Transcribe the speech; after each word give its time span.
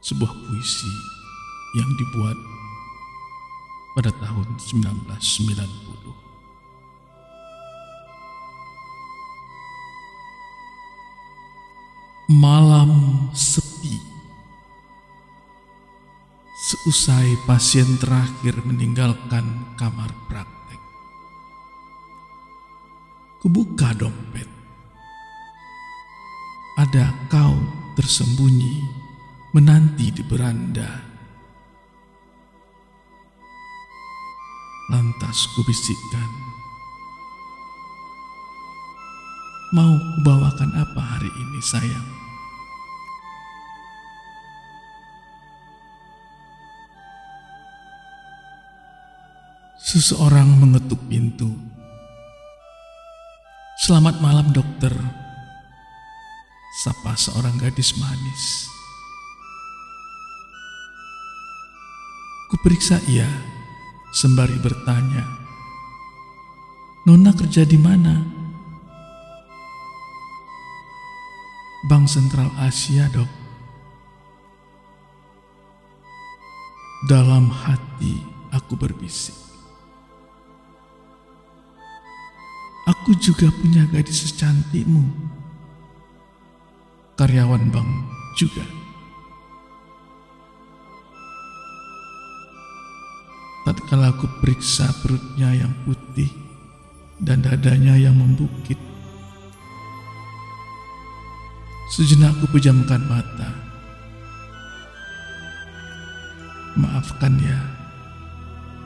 sebuah 0.00 0.32
puisi 0.32 0.92
yang 1.76 1.90
dibuat 2.00 2.36
pada 3.92 4.10
tahun 4.16 4.48
1990. 4.56 6.00
Malam 12.30 12.90
sepi. 13.34 13.98
Seusai 16.70 17.34
pasien 17.50 17.98
terakhir 17.98 18.62
meninggalkan 18.62 19.74
kamar 19.74 20.14
praktek. 20.30 20.78
Kubuka 23.42 23.90
dompet. 23.98 24.46
Ada 26.78 27.10
kau 27.26 27.58
tersembunyi 27.98 28.99
menanti 29.50 30.14
di 30.14 30.22
beranda. 30.22 31.10
Lantas 34.90 35.46
kubisikkan, 35.54 36.50
Mau 39.70 39.94
kubawakan 40.18 40.74
apa 40.82 40.98
hari 40.98 41.30
ini 41.30 41.62
sayang? 41.62 42.08
Seseorang 49.78 50.58
mengetuk 50.58 50.98
pintu. 51.06 51.54
Selamat 53.86 54.18
malam 54.18 54.50
dokter. 54.50 54.90
Sapa 56.82 57.14
seorang 57.14 57.54
gadis 57.54 57.94
manis. 57.94 58.79
Kuperiksa 62.50 62.98
ia 63.06 63.30
sembari 64.10 64.58
bertanya. 64.58 65.22
Nona 67.06 67.30
kerja 67.30 67.62
di 67.62 67.78
mana? 67.78 68.26
Bank 71.86 72.10
Sentral 72.10 72.50
Asia, 72.58 73.06
Dok. 73.06 73.30
Dalam 77.06 77.54
hati 77.54 78.18
aku 78.50 78.74
berbisik. 78.74 79.38
Aku 82.90 83.14
juga 83.14 83.46
punya 83.62 83.86
gadis 83.94 84.26
secantikmu. 84.26 85.06
Karyawan 87.14 87.70
bank 87.70 87.90
juga. 88.34 88.79
Tatkala 93.90 94.14
aku 94.14 94.30
periksa 94.38 94.86
perutnya 95.02 95.50
yang 95.50 95.74
putih 95.82 96.30
dan 97.18 97.42
dadanya 97.42 97.98
yang 97.98 98.14
membukit, 98.14 98.78
Sejenak 101.90 102.38
ku 102.38 102.46
pejamkan 102.54 103.02
mata. 103.10 103.50
Maafkan 106.78 107.34
ya, 107.42 107.58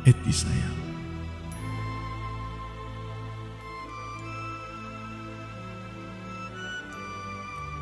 Eti 0.08 0.32
sayang. 0.32 0.78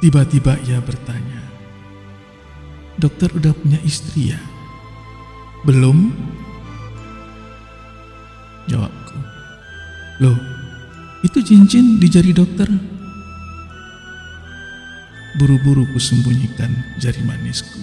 Tiba-tiba 0.02 0.58
ia 0.66 0.82
bertanya, 0.82 1.38
Dokter 2.98 3.30
udah 3.30 3.54
punya 3.54 3.78
istri 3.86 4.34
ya? 4.34 4.42
Belum? 5.62 6.10
Jawabku, 8.70 9.16
Loh, 10.22 10.38
itu 11.26 11.38
cincin 11.42 11.98
di 11.98 12.06
jari 12.06 12.30
dokter 12.30 12.70
Buru-buru 15.32 15.88
kusembunyikan 15.96 16.68
jari 17.00 17.24
manisku. 17.24 17.80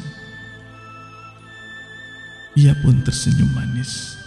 Ia 2.54 2.78
pun 2.78 3.02
tersenyum 3.02 3.50
manis. 3.58 4.22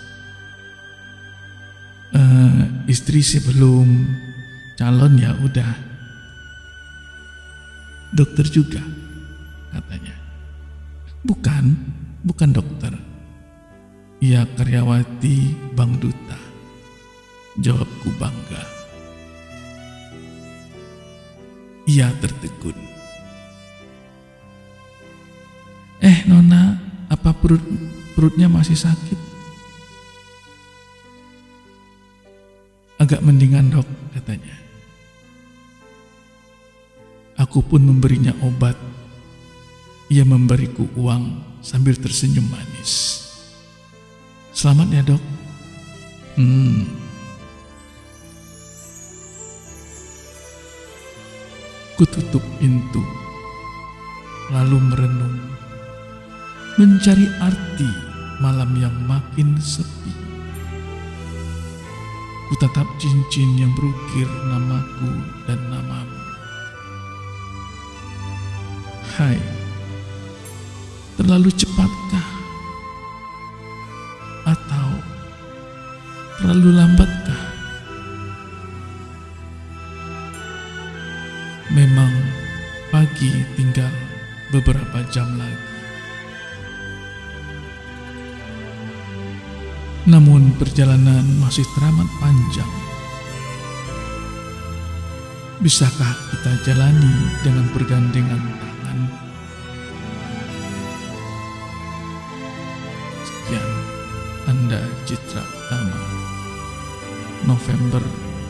E, 2.10 2.22
istri 2.90 3.22
sih 3.22 3.38
belum, 3.46 4.10
calon 4.74 5.14
ya 5.22 5.38
udah. 5.38 5.70
Dokter 8.10 8.42
juga, 8.50 8.82
katanya. 9.70 10.18
Bukan, 11.22 11.64
bukan 12.26 12.50
dokter. 12.50 13.11
Ia 14.22 14.46
karyawati 14.46 15.50
Bank 15.74 15.98
Duta. 15.98 16.38
Jawabku 17.58 18.06
bangga. 18.22 18.62
Ia 21.90 22.06
tertegun. 22.22 22.78
Eh 25.98 26.22
nona, 26.30 26.78
apa 27.10 27.34
perut 27.34 27.66
perutnya 28.14 28.46
masih 28.46 28.78
sakit? 28.78 29.18
Agak 33.02 33.26
mendingan 33.26 33.74
dok, 33.74 33.90
katanya. 34.14 34.54
Aku 37.42 37.58
pun 37.66 37.82
memberinya 37.82 38.30
obat. 38.46 38.78
Ia 40.06 40.22
memberiku 40.22 40.86
uang 40.94 41.58
sambil 41.58 41.98
tersenyum 41.98 42.46
manis. 42.46 43.21
Selamat 44.52 44.88
ya 44.92 45.00
dok. 45.00 45.22
Hmm. 46.36 46.84
Kututup 51.96 52.44
pintu, 52.60 53.00
lalu 54.52 54.76
merenung 54.92 55.36
mencari 56.76 57.28
arti 57.40 57.88
malam 58.40 58.72
yang 58.76 58.96
makin 59.08 59.56
sepi. 59.60 60.12
Ku 62.48 62.54
tatap 62.60 62.88
cincin 63.00 63.56
yang 63.56 63.72
berukir 63.72 64.28
namaku 64.48 65.12
dan 65.48 65.60
namamu. 65.68 66.20
Hai, 69.16 69.36
terlalu 71.20 71.52
cepatkah? 71.52 71.91
Atau 74.52 74.88
terlalu 76.36 76.76
lambatkah? 76.76 77.42
Memang 81.72 82.12
pagi 82.92 83.32
tinggal 83.56 83.88
beberapa 84.52 85.00
jam 85.08 85.24
lagi. 85.40 85.72
Namun 90.04 90.52
perjalanan 90.60 91.24
masih 91.40 91.64
teramat 91.72 92.10
panjang. 92.20 92.72
Bisakah 95.64 96.12
kita 96.28 96.52
jalani 96.68 97.14
dengan 97.40 97.70
bergandengan 97.72 98.42
tangan? 98.60 98.98
Sekian, 103.24 103.81
Anda 104.62 104.78
Citra 105.02 105.42
Utama, 105.42 105.98
November 107.42 107.98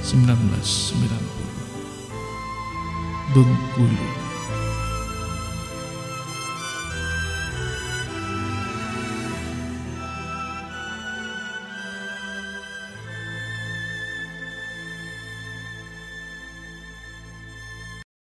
1990, 0.04 0.92
Bengkulu. 3.32 4.21